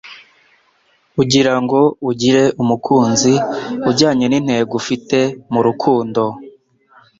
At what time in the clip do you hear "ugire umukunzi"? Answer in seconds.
2.09-3.33